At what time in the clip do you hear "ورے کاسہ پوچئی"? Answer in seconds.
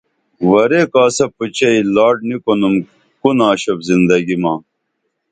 0.49-1.79